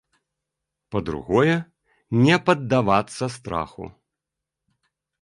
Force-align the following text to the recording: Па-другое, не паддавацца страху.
Па-другое, 0.95 1.53
не 2.25 2.35
паддавацца 2.49 3.25
страху. 3.37 3.83